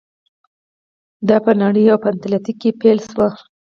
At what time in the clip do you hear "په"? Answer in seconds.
1.45-1.51, 2.03-2.07